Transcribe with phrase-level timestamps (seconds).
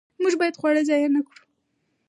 [0.21, 1.41] موږ باید خواړه ضایع نه کړو.